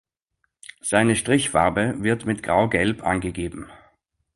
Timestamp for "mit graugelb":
2.25-3.03